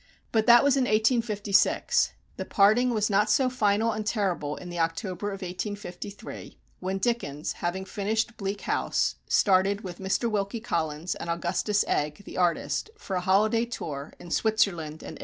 But 0.31 0.47
that 0.47 0.63
was 0.63 0.75
in 0.75 0.85
1856. 0.85 2.13
The 2.35 2.43
parting 2.43 2.89
was 2.91 3.07
not 3.11 3.29
so 3.29 3.51
final 3.51 3.91
and 3.91 4.03
terrible 4.03 4.55
in 4.55 4.71
the 4.71 4.79
October 4.79 5.27
of 5.27 5.43
1853, 5.43 6.57
when 6.79 6.97
Dickens, 6.97 7.53
having 7.57 7.85
finished 7.85 8.35
"Bleak 8.35 8.61
House," 8.61 9.17
started 9.29 9.81
with 9.81 9.99
Mr. 9.99 10.27
Wilkie 10.27 10.59
Collins, 10.59 11.13
and 11.13 11.29
Augustus 11.29 11.85
Egg, 11.87 12.23
the 12.25 12.35
artist, 12.37 12.89
for 12.97 13.15
a 13.15 13.21
holiday 13.21 13.63
tour 13.65 14.13
in 14.19 14.31
Switzerland 14.31 15.03
and 15.03 15.17
Italy. 15.19 15.19